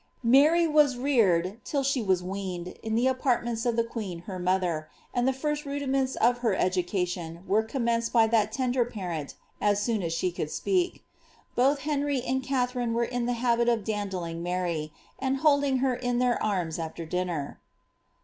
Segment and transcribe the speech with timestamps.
[0.23, 4.89] Mary was reared, till she was weaned, in the apartments of the qneei ner mother,*
[5.13, 10.01] and the first rudiments of her education were commeoeed by that tender parent as soon
[10.01, 11.05] as she could speak.
[11.53, 16.17] Both Henry and Katharine were in the habit of dandling Mary, and holding her in
[16.17, 17.59] their arms after dinner.